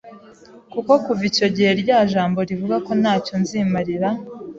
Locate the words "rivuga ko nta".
2.49-3.13